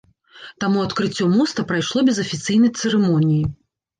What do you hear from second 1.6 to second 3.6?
прайшло без афіцыйнай цырымоніі.